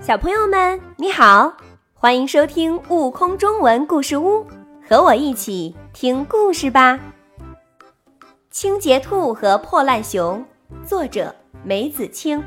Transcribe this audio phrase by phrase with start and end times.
[0.00, 1.52] 小朋友们，你好，
[1.92, 4.42] 欢迎收听《悟空中文故事屋》，
[4.88, 6.98] 和我一起听故事吧。
[8.50, 10.42] 清洁兔和破烂熊，
[10.86, 12.42] 作者梅子清。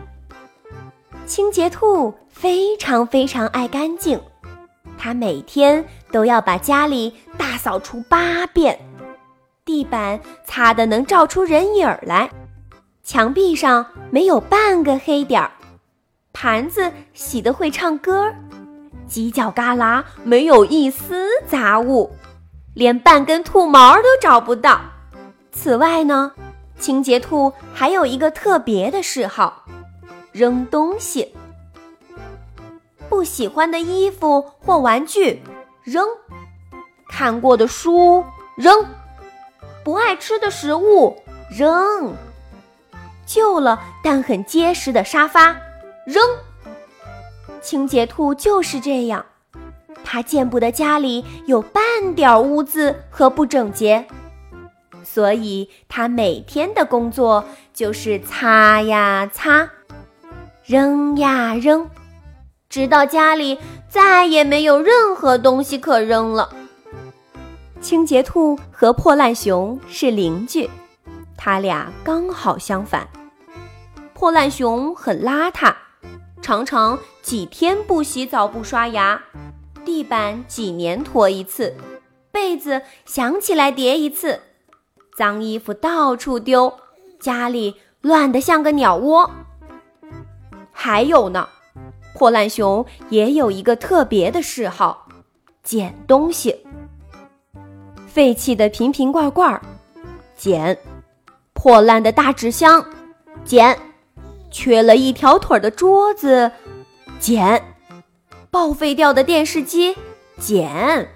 [1.28, 4.20] 清洁兔非常非常爱干净，
[4.98, 8.80] 它每天都要把家里大扫除八遍，
[9.64, 12.28] 地板擦得能照出人影来，
[13.04, 15.52] 墙壁上没有半个黑点儿。
[16.44, 18.30] 盘子洗得会唱歌，
[19.10, 22.14] 犄角旮旯没有一丝杂物，
[22.74, 24.82] 连半根兔毛都找不到。
[25.54, 26.34] 此外呢，
[26.78, 29.64] 清洁兔还有一个特别的嗜好：
[30.34, 31.34] 扔东西。
[33.08, 35.42] 不喜欢的衣服或玩具
[35.82, 36.06] 扔，
[37.08, 38.22] 看过的书
[38.58, 38.86] 扔，
[39.82, 41.16] 不爱吃的食物
[41.50, 42.14] 扔，
[43.26, 45.56] 旧了但很结实的沙发。
[46.06, 46.22] 扔，
[47.62, 49.26] 清洁兔就是这样，
[50.04, 54.06] 它见不得家里有半点污渍和不整洁，
[55.04, 59.70] 所以它每天的工作就是擦呀擦，
[60.66, 61.90] 扔呀扔，
[62.68, 66.50] 直到家里再也没有任何东西可扔了。
[67.80, 70.70] 清洁兔和破烂熊是邻居，
[71.38, 73.08] 他俩刚好相反，
[74.14, 75.74] 破烂熊很邋遢。
[76.42, 79.22] 常常几天不洗澡不刷牙，
[79.86, 81.76] 地板几年拖一次，
[82.32, 84.42] 被子想起来叠一次，
[85.18, 86.74] 脏衣服到处丢，
[87.20, 89.32] 家里乱得像个鸟窝。
[90.72, 91.48] 还有呢，
[92.14, 95.08] 破烂熊也有一个特别的嗜好，
[95.64, 96.66] 捡东西。
[98.06, 99.60] 废弃的瓶瓶罐罐，
[100.36, 100.76] 捡；
[101.54, 102.86] 破烂的大纸箱，
[103.46, 103.80] 捡。
[104.54, 106.52] 缺了一条腿的桌子，
[107.20, 107.60] 捡；
[108.52, 109.98] 报废掉的电视机，
[110.38, 111.10] 捡。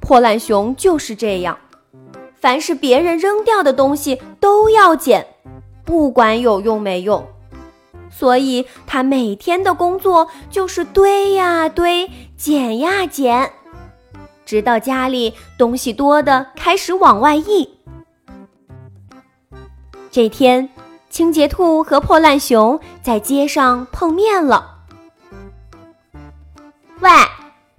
[0.00, 1.58] 破烂熊就是这样，
[2.36, 5.26] 凡是别人扔掉的东西都要捡，
[5.84, 7.26] 不管有用没用。
[8.08, 13.50] 所以他每天的工作就是堆呀堆，捡呀捡，
[14.46, 17.68] 直到家里东西多的开始往外溢。
[20.12, 20.70] 这天。
[21.14, 24.78] 清洁兔和破烂熊在街上碰面了。
[26.98, 27.08] 喂，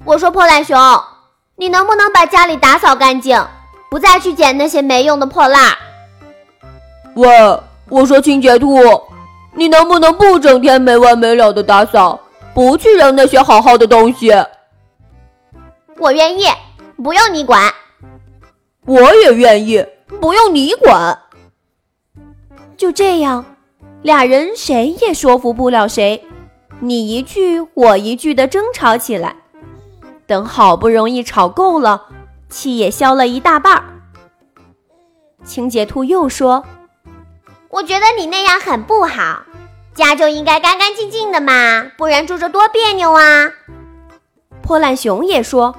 [0.05, 0.79] 我说破烂熊，
[1.57, 3.45] 你能不能把家里打扫干净，
[3.91, 5.75] 不再去捡那些没用的破烂？
[7.15, 7.27] 喂，
[7.89, 8.79] 我说清洁兔，
[9.53, 12.17] 你能不能不整天没完没了的打扫，
[12.53, 14.31] 不去扔那些好好的东西？
[15.97, 16.45] 我愿意，
[17.03, 17.61] 不用你管。
[18.85, 19.85] 我也愿意，
[20.21, 21.19] 不用你管。
[22.77, 23.45] 就这样，
[24.01, 26.25] 俩人谁也说服不了谁，
[26.79, 29.35] 你一句我一句的争吵起来。
[30.27, 32.07] 等好不容易吵够了，
[32.49, 33.83] 气也消了一大半儿。
[35.43, 36.65] 清洁兔又说
[37.69, 39.43] ：“我觉得你那样很不好，
[39.93, 43.51] 家就应该干干净净的嘛，不然住着多别扭啊。”
[44.63, 45.75] 破烂熊也说：“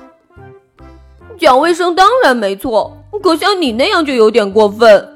[1.37, 5.15] 讲卫生当然没错，可像你那样就有点过分。”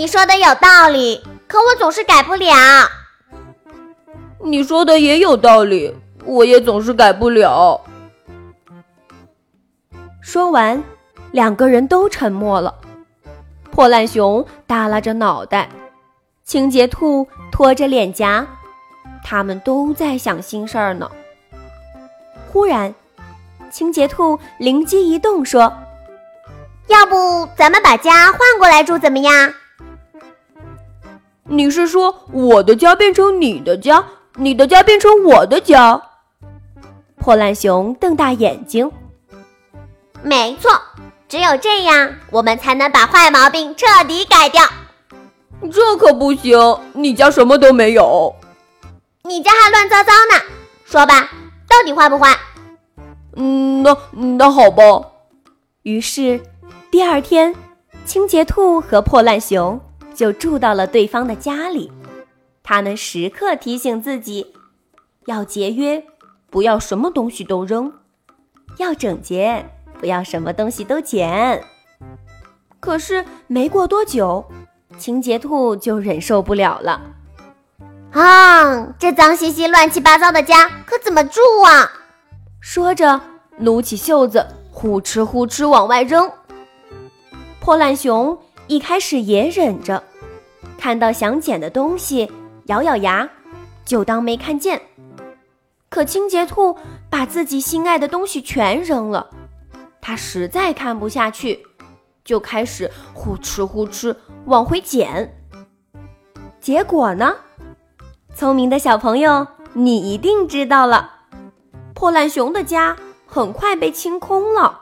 [0.00, 2.48] 你说的有道理，可我总是改不了。
[4.42, 5.94] 你说的也有道理，
[6.24, 7.78] 我也总是改不了。
[10.22, 10.82] 说完，
[11.32, 12.74] 两个人都沉默了。
[13.70, 15.68] 破烂熊耷拉着脑袋，
[16.44, 18.46] 清洁兔拖着脸颊，
[19.22, 21.10] 他们都在想心事儿呢。
[22.50, 22.94] 忽然，
[23.70, 25.70] 清洁兔灵机一动，说
[26.88, 29.52] ：“要不咱们把家换过来住，怎么样？”
[31.50, 34.04] 你是说我的家变成你的家，
[34.36, 36.00] 你的家变成我的家？
[37.18, 38.88] 破烂熊瞪大眼睛。
[40.22, 40.70] 没错，
[41.28, 44.62] 只有这样，我们才能把坏毛病彻底改掉。
[45.72, 46.56] 这可不行，
[46.92, 48.32] 你家什么都没有，
[49.24, 50.40] 你家还乱糟糟呢。
[50.84, 51.30] 说吧，
[51.68, 52.38] 到底坏不坏？
[53.34, 54.84] 嗯，那那好吧。
[55.82, 56.40] 于是，
[56.92, 57.52] 第二天，
[58.04, 59.80] 清洁兔和破烂熊。
[60.14, 61.90] 就住到了对方的家里，
[62.62, 64.54] 他们时刻提醒自己
[65.26, 66.04] 要节约，
[66.50, 67.90] 不要什么东西都扔；
[68.78, 69.64] 要整洁，
[69.98, 71.62] 不要什么东西都捡。
[72.80, 74.44] 可是没过多久，
[74.98, 77.00] 清洁兔就忍受不了了。
[78.12, 81.90] 啊，这脏兮兮、乱七八糟的家可怎么住啊？
[82.60, 83.20] 说着，
[83.58, 86.30] 撸起袖子，呼哧呼哧往外扔。
[87.60, 88.36] 破烂熊
[88.70, 90.00] 一开始也忍着。
[90.78, 92.30] 看到想捡的东西，
[92.66, 93.28] 咬咬牙，
[93.84, 94.80] 就当没看见。
[95.88, 96.78] 可清洁兔
[97.10, 99.28] 把自己心爱的东西全扔了，
[100.00, 101.66] 它实在看不下去，
[102.24, 104.14] 就开始呼哧呼哧
[104.44, 105.36] 往回捡。
[106.60, 107.34] 结果呢？
[108.36, 111.10] 聪明的小朋友，你一定知道了。
[111.92, 112.96] 破烂熊的家
[113.26, 114.80] 很快被清空了，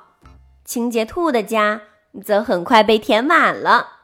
[0.66, 1.80] 清洁兔的家
[2.24, 3.97] 则很快被填满了。